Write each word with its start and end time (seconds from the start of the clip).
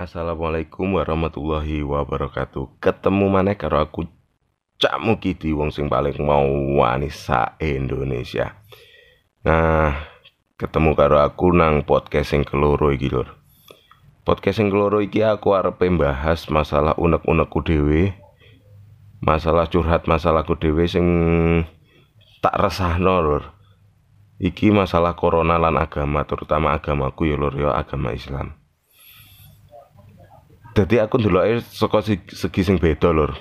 Assalamualaikum 0.00 0.96
warahmatullahi 0.96 1.84
wabarakatuh. 1.84 2.80
Ketemu 2.80 3.28
mana 3.28 3.52
karo 3.52 3.84
aku 3.84 4.08
Cak 4.80 4.96
Mukidi 4.96 5.52
wong 5.52 5.68
sing 5.68 5.92
paling 5.92 6.16
mau 6.24 6.48
wani 6.80 7.12
sa 7.12 7.52
Indonesia. 7.60 8.64
Nah, 9.44 9.92
ketemu 10.56 10.96
karo 10.96 11.20
aku 11.20 11.52
nang 11.52 11.84
podcast 11.84 12.32
sing 12.32 12.48
keloro 12.48 12.88
iki 12.96 13.12
lur. 13.12 13.28
Podcast 14.24 14.64
sing 14.64 14.72
keloro 14.72 15.04
iki 15.04 15.20
aku 15.20 15.52
arep 15.52 15.76
bahas 16.00 16.48
masalah 16.48 16.96
unek-unekku 16.96 17.60
dhewe. 17.60 18.16
Masalah 19.20 19.68
curhat 19.68 20.08
masalahku 20.08 20.56
dhewe 20.56 20.88
sing 20.88 21.04
tak 22.40 22.56
resahno 22.56 23.20
lur. 23.20 23.52
Iki 24.40 24.72
masalah 24.72 25.12
corona 25.12 25.60
lan 25.60 25.76
agama, 25.76 26.24
terutama 26.24 26.72
agamaku 26.72 27.28
ya 27.28 27.36
ya 27.36 27.76
agama 27.76 28.16
Islam. 28.16 28.59
Jadi 30.70 31.02
aku 31.02 31.18
ndeloke 31.18 31.66
saka 31.66 31.98
segi 32.30 32.62
sing 32.62 32.78
beda 32.78 33.10
lur. 33.10 33.34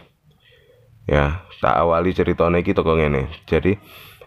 Ya, 1.10 1.46
tak 1.62 1.74
awali 1.78 2.14
ceritanya 2.14 2.62
iki 2.62 2.74
toko 2.74 2.98
ngene. 2.98 3.30
Jadi 3.50 3.78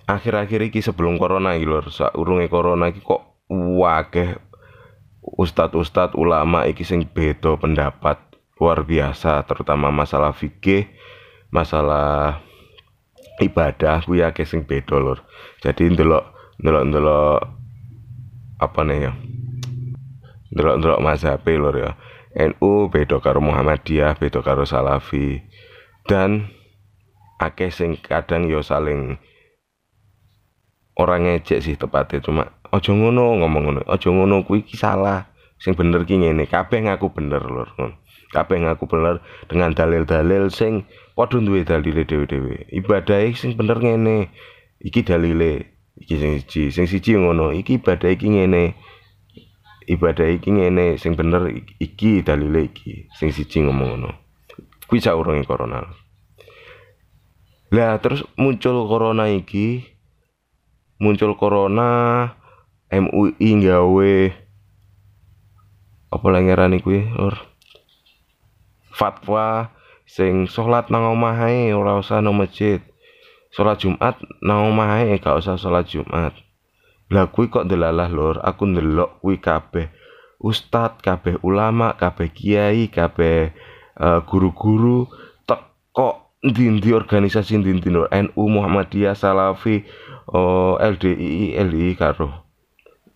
akhir-akhir 0.06 0.70
iki 0.70 0.82
sebelum 0.82 1.18
corona 1.18 1.54
iki 1.54 1.66
lur, 1.66 1.90
saurunge 1.90 2.46
corona 2.50 2.90
iki 2.90 3.02
kok 3.02 3.46
wakeh 3.52 4.38
ustad-ustad 5.22 6.18
ulama 6.18 6.66
iki 6.66 6.82
sing 6.82 7.06
beda 7.06 7.54
pendapat 7.58 8.18
luar 8.58 8.86
biasa 8.86 9.42
terutama 9.46 9.90
masalah 9.90 10.34
fikih, 10.34 10.86
masalah 11.50 12.42
ibadah 13.42 14.02
kuwi 14.06 14.22
akeh 14.22 14.46
sing 14.46 14.62
beda 14.62 14.98
lur. 14.98 15.22
Jadi 15.62 15.90
ndelok 15.90 16.24
ndelok-ndelok 16.62 17.40
apa 18.62 18.80
nih 18.86 18.98
ya? 19.10 19.12
Ndelok-ndelok 20.54 21.02
mazhab 21.02 21.42
lur 21.46 21.74
ya. 21.74 21.90
NU 22.32 22.88
beda 22.88 23.20
karo 23.20 23.44
Muhammadiyah 23.44 24.16
beda 24.16 24.40
karo 24.40 24.64
Salafi. 24.64 25.44
Dan 26.08 26.48
akeh 27.38 27.70
sing 27.70 28.00
kadang 28.00 28.48
yo 28.48 28.64
saling 28.64 29.18
orang 30.98 31.26
ngejek 31.26 31.60
sih 31.64 31.74
tepatnya 31.74 32.20
cuma 32.20 32.44
ojo 32.68 32.92
ngono 32.92 33.40
ngomong 33.42 33.62
ngono 33.64 33.80
ojo 33.88 34.08
ngono 34.12 34.42
kuwi 34.44 34.64
iki 34.64 34.76
salah. 34.80 35.28
Sing 35.62 35.78
bener 35.78 36.02
ki 36.02 36.18
ngene 36.18 36.50
kabeh 36.50 36.82
ngaku 36.82 37.14
bener 37.14 37.42
lur. 37.46 37.70
Kabeh 38.34 38.66
ngaku 38.66 38.90
bener 38.90 39.22
dengan 39.46 39.70
dalil-dalil 39.70 40.50
sing 40.50 40.88
padha 41.14 41.38
duwe 41.38 41.62
dalile 41.62 42.02
dhewe-dhewe. 42.02 42.66
Ibadah 42.72 43.30
sing 43.38 43.54
bener 43.54 43.78
ngene 43.78 44.32
iki 44.82 45.06
dalile 45.06 45.78
iki 45.94 46.18
sing 46.18 46.42
siji. 46.42 46.74
Sing 46.74 46.90
siji 46.90 47.14
ngono 47.14 47.54
iki 47.54 47.78
ibadah 47.78 48.10
iki 48.10 48.26
ngene 48.26 48.74
ibadah 49.86 50.28
iki 50.28 50.50
ngene 50.52 50.98
sing 50.98 51.18
bener 51.18 51.50
iki 51.78 52.22
dalile 52.22 52.70
iki 52.70 53.08
sing 53.16 53.34
siji 53.34 53.64
ngomong 53.64 53.98
ngono. 53.98 54.10
Kuwi 54.86 55.00
saurunge 55.00 55.46
corona. 55.48 55.82
Lah 57.72 57.96
terus 58.04 58.22
muncul 58.36 58.84
corona 58.84 59.32
iki 59.32 59.80
muncul 61.00 61.34
corona 61.40 62.28
MUI 62.92 63.50
gawe 63.64 64.14
apa 66.12 66.26
lagi 66.28 66.44
ngarani 66.44 66.78
lur? 67.16 67.34
Fatwa 68.92 69.72
sing 70.04 70.44
salat 70.44 70.92
nang 70.92 71.16
omah 71.16 71.48
ae 71.48 71.72
ora 71.72 71.96
usah 71.96 72.20
nang 72.20 72.36
masjid. 72.36 72.84
Salat 73.52 73.80
Jumat 73.80 74.20
nang 74.44 74.68
omah 74.68 75.00
ae 75.00 75.16
gak 75.16 75.40
usah 75.40 75.56
salat 75.56 75.88
Jumat 75.88 76.36
lah 77.12 77.28
kuwi 77.28 77.52
kok 77.52 77.68
delalah 77.68 78.08
lur, 78.08 78.40
aku 78.40 78.64
ndelok 78.64 79.20
kuwi 79.20 79.36
kabeh 79.36 79.92
ustad, 80.42 80.98
kabeh 80.98 81.38
ulama, 81.46 81.94
kabeh 81.94 82.34
kiai, 82.34 82.90
kabeh 82.90 83.54
uh, 83.96 84.20
guru-guru. 84.26 85.06
Teko 85.46 86.34
ndi 86.42 86.90
organisasi 86.90 87.62
ndi 87.62 87.78
NU 87.86 88.42
Muhammadiyah 88.42 89.14
Salafi 89.14 89.86
oh, 90.34 90.76
LDI 90.82 91.54
LI 91.62 91.94
karo. 91.94 92.42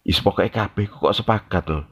Is 0.06 0.22
pokoke 0.22 0.46
kabeh 0.54 0.86
kok 0.86 1.10
sepakat 1.10 1.66
lho 1.66 1.82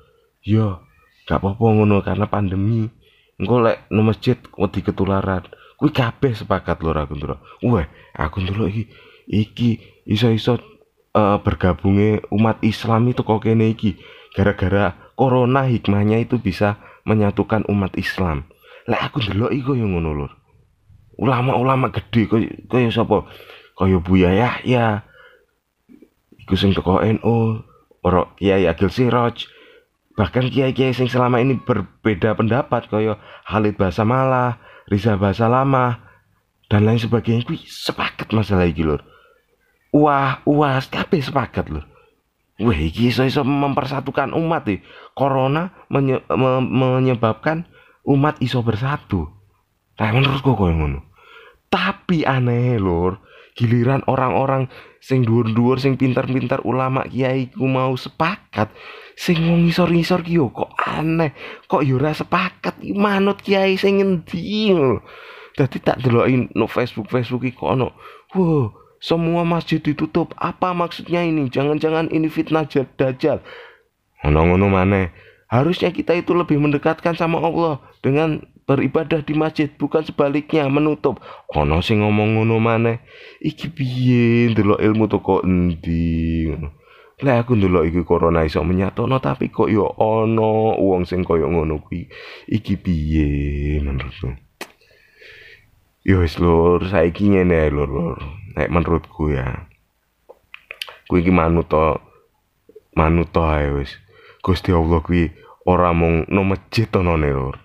yo 0.44 0.78
gak 1.26 1.42
apa-apa 1.42 1.66
ngono 1.66 1.98
karena 2.06 2.30
pandemi. 2.30 2.86
Engko 3.34 3.66
lek 3.66 3.90
no 3.90 4.06
masjid 4.06 4.38
wedi 4.54 4.86
ketularan. 4.86 5.42
Kuwi 5.74 5.90
kabeh 5.90 6.30
sepakat 6.38 6.78
lho 6.78 6.94
aku 6.94 7.18
ndelok. 7.18 7.42
Wah 7.66 7.90
aku 8.14 8.38
ndelok 8.38 8.70
iki. 8.70 8.84
Iki 9.24 9.70
iso-iso 10.06 10.60
uh, 11.14 11.38
bergabungnya 11.40 12.20
umat 12.28 12.60
Islam 12.60 13.08
itu 13.08 13.22
kok 13.22 13.40
kene 13.40 13.72
iki? 13.72 13.96
Gara-gara 14.34 14.98
corona 15.14 15.64
hikmahnya 15.64 16.26
itu 16.26 16.42
bisa 16.42 16.82
menyatukan 17.06 17.64
umat 17.70 17.94
Islam. 17.94 18.50
Lah 18.90 19.08
aku 19.08 19.22
ndelok 19.22 19.54
iku 19.54 19.72
yo 19.78 19.86
ngono 19.86 20.10
lur. 20.12 20.32
Ulama-ulama 21.14 21.94
gede 21.94 22.26
kaya 22.66 22.90
sapa? 22.90 23.24
Kaya 23.78 24.02
Buya 24.02 24.34
Yahya 24.34 25.06
iku 26.42 26.54
sing 26.58 26.74
teko 26.74 27.00
NU 27.00 27.62
ora 28.02 28.26
Kiai 28.34 28.66
Agil 28.66 28.90
Siraj. 28.90 29.46
Bahkan 30.14 30.46
kiai-kiai 30.50 30.94
sing 30.94 31.10
selama 31.10 31.42
ini 31.42 31.58
berbeda 31.58 32.38
pendapat 32.38 32.86
kaya 32.86 33.18
Halid 33.46 33.74
Basamala 33.74 34.62
Riza 34.86 35.18
Basalamah 35.18 36.02
dan 36.70 36.86
lain 36.86 36.98
sebagainya. 36.98 37.46
Kuwi 37.46 37.62
sepakat 37.66 38.30
masalah 38.34 38.66
iki 38.66 38.82
lur 38.82 39.13
wah 39.94 40.42
wah 40.42 40.82
kabeh 40.82 41.22
sepakat 41.22 41.70
loh 41.70 41.86
Wah, 42.62 42.78
iki 42.78 43.10
iso-iso 43.10 43.42
mempersatukan 43.42 44.30
umat 44.30 44.62
nih. 44.70 44.78
Corona 45.18 45.74
menye 45.90 46.22
me 46.30 46.62
menyebabkan 46.62 47.66
umat 48.06 48.38
iso 48.38 48.62
bersatu. 48.62 49.26
Nah, 49.98 50.38
kok 50.38 50.62
ngono. 50.62 51.02
Tapi 51.66 52.22
aneh 52.22 52.78
lur, 52.78 53.18
giliran 53.58 54.06
orang-orang 54.06 54.70
sing 55.02 55.26
dhuwur-dhuwur 55.26 55.82
sing 55.82 55.98
pintar-pintar 55.98 56.62
ulama 56.62 57.02
kiai 57.10 57.50
ku 57.50 57.66
mau 57.66 57.98
sepakat, 57.98 58.70
sing 59.18 59.42
wong 59.50 59.66
ngisor-ngisor 59.66 60.22
ki 60.22 60.38
kok 60.54 60.78
aneh. 60.78 61.34
Kok 61.66 61.82
yo 61.82 61.98
ora 61.98 62.14
sepakat 62.14 62.78
manut 62.94 63.42
kiai 63.42 63.74
sing 63.74 63.98
ngendi 63.98 64.70
Dadi 65.54 65.78
tak 65.82 66.02
deloki 66.02 66.50
no 66.54 66.70
Facebook 66.70 67.10
Facebook 67.10 67.42
iki 67.50 67.58
kok. 67.58 67.74
Wow, 68.34 68.83
semua 69.04 69.44
masjid 69.44 69.84
ditutup. 69.84 70.32
Apa 70.40 70.72
maksudnya 70.72 71.20
ini? 71.20 71.52
Jangan-jangan 71.52 72.08
ini 72.08 72.32
fitnah 72.32 72.64
dajjal. 72.64 73.44
Ngono-ngono 74.24 74.72
mana? 74.72 75.12
Harusnya 75.52 75.92
kita 75.92 76.16
itu 76.16 76.32
lebih 76.32 76.56
mendekatkan 76.56 77.12
sama 77.12 77.36
Allah 77.44 77.84
dengan 78.00 78.40
beribadah 78.64 79.20
di 79.20 79.36
masjid, 79.36 79.68
bukan 79.68 80.00
sebaliknya 80.00 80.64
menutup. 80.72 81.20
Ono 81.52 81.84
sing 81.84 82.00
ngomong 82.00 82.40
ngono 82.40 82.56
mana? 82.56 83.04
Iki 83.44 83.66
piye 83.76 84.48
ndelok 84.56 84.80
ilmu 84.80 85.04
toko 85.12 85.44
endi? 85.44 86.48
Lah 87.20 87.44
aku 87.44 87.60
ndelok 87.60 87.84
iki 87.92 88.00
corona 88.08 88.42
iso 88.48 88.64
menyatono 88.64 89.20
tapi 89.20 89.52
kok 89.52 89.68
yo 89.68 89.84
ono 90.00 90.80
wong 90.80 91.04
sing 91.04 91.20
koyo 91.20 91.52
ngono 91.52 91.84
kuwi. 91.84 92.08
Iki 92.48 92.74
piye 92.80 93.28
menurutku? 93.84 94.32
Yo 96.04 96.20
wis 96.20 96.36
lur, 96.36 96.84
saiki 96.84 97.32
ngene 97.32 97.72
lur. 97.72 97.88
lur. 97.88 98.20
Nek 98.52 98.68
menurutku 98.68 99.32
ya. 99.32 99.72
Kuwi 101.08 101.24
iki 101.24 101.32
manut 101.32 101.72
to 101.72 101.96
manut 102.92 103.32
to 103.32 103.40
ae 103.40 103.72
wis. 103.72 103.96
Gusti 104.44 104.68
Allah 104.76 105.00
kuwi 105.00 105.32
ora 105.64 105.96
mung 105.96 106.28
no 106.28 106.44
masjid 106.44 106.84
to 106.84 107.00
none 107.00 107.24
lur. 107.24 107.56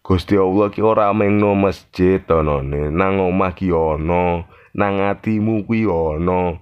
Gusti 0.00 0.40
Allah 0.40 0.72
ki 0.72 0.80
ora 0.80 1.12
mung 1.12 1.36
no 1.36 1.52
masjid 1.52 2.16
to 2.24 2.40
none. 2.40 2.88
Nang 2.88 3.20
omah 3.20 3.52
ki 3.52 3.68
ono 3.68 4.48
nang 4.72 5.04
atimu 5.12 5.68
kuwi 5.68 5.84
ono. 5.84 6.56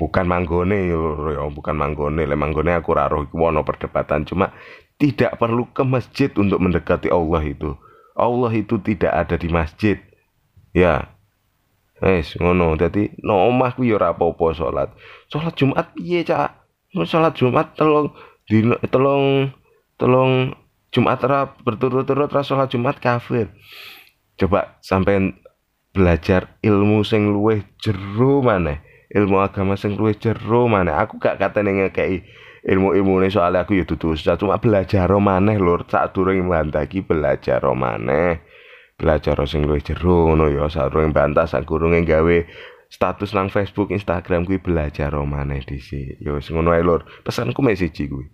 Bukan 0.00 0.24
manggone 0.24 0.88
ya 0.88 1.44
bukan 1.44 1.76
manggone. 1.76 2.24
Le 2.24 2.40
manggone 2.40 2.72
aku 2.72 2.96
ora 2.96 3.04
roh 3.04 3.20
iku 3.20 3.36
perdebatan. 3.60 4.24
Cuma 4.24 4.48
tidak 4.96 5.36
perlu 5.36 5.68
ke 5.76 5.84
masjid 5.84 6.32
untuk 6.40 6.56
mendekati 6.56 7.12
Allah 7.12 7.44
itu 7.44 7.76
Allah 8.18 8.50
itu 8.50 8.76
tidak 8.82 9.14
ada 9.14 9.38
di 9.38 9.46
masjid 9.46 9.96
ya 10.74 11.06
Wes 11.98 12.38
ngono. 12.38 12.78
Dadi 12.78 13.10
no 13.26 13.50
omah 13.50 13.74
kuwi 13.74 13.90
ora 13.90 14.14
apa-apa 14.14 14.54
Jumat 15.58 15.94
piye, 15.94 16.22
Cak? 16.22 16.54
Salat 17.04 17.34
Jumat 17.36 17.74
telung 17.74 18.14
di 18.48 18.64
telung 18.88 19.52
telung 19.98 20.54
Jumat 20.88 21.20
ra 21.20 21.52
berturut-turut 21.60 22.30
ra 22.30 22.40
salat 22.46 22.70
Jumat 22.70 23.02
kafir. 23.02 23.50
Coba 24.38 24.78
sampai 24.80 25.34
belajar 25.90 26.56
ilmu 26.62 27.02
sing 27.02 27.34
luwih 27.34 27.66
jero 27.82 28.40
maneh. 28.40 28.78
Ilmu 29.10 29.42
agama 29.42 29.74
sing 29.74 29.98
luwih 29.98 30.14
jero 30.16 30.70
maneh. 30.70 30.94
Aku 30.94 31.18
gak 31.18 31.42
katene 31.42 31.74
ngekeki 31.74 32.22
ilmu-ilmu 32.68 33.24
ini 33.24 33.32
soalnya 33.32 33.64
aku 33.64 33.80
ya 33.80 33.88
dudu 33.88 34.12
cuma 34.12 34.60
belajar 34.60 35.08
maneh 35.16 35.56
lur. 35.56 35.88
Sak 35.88 36.12
durung 36.12 36.52
mbantah 36.52 36.84
belajar 36.84 37.64
maneh. 37.72 38.44
Belajar 38.98 39.40
sing 39.48 39.64
luwih 39.64 39.80
jero 39.80 40.28
ngono 40.28 40.52
ya. 40.52 40.68
Sarung 40.68 41.16
bantah 41.16 41.48
sakurunge 41.48 42.04
gawe 42.04 42.38
status 42.92 43.32
nang 43.32 43.48
Facebook, 43.48 43.94
Instagram 43.94 44.44
kuwi 44.44 44.60
belajar 44.60 45.16
maneh 45.24 45.64
dhisik. 45.64 46.20
Ya 46.20 46.36
wis 46.36 46.52
ngono 46.52 46.76
ae 46.76 46.84
lur. 46.84 47.08
Pesanku 47.24 47.64
mek 47.64 47.80
siji 47.80 48.10
kuwi. 48.10 48.28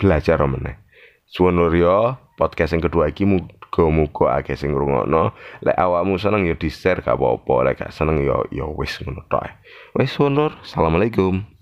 Belajar 0.00 0.40
maneh. 0.48 0.80
suwun 1.28 1.58
lur 1.58 1.74
ya. 1.74 1.98
Podcast 2.34 2.74
yang 2.74 2.82
kedua 2.82 3.14
iki 3.14 3.22
muga-muga 3.26 4.42
akeh 4.42 4.58
sing 4.58 4.74
ngrungokno. 4.74 5.34
Lek 5.62 5.76
awakmu 5.78 6.18
seneng 6.18 6.46
ya 6.46 6.58
di-share 6.58 7.02
gak 7.02 7.14
apa-apa. 7.14 7.54
Lek 7.70 7.74
gak 7.78 7.92
seneng 7.94 8.22
ya 8.22 8.42
ya 8.50 8.66
wis 8.70 8.98
ngono 9.02 9.22
tok 9.26 9.50
wis 9.98 10.14
lur. 10.18 10.54
Assalamualaikum 10.62 11.53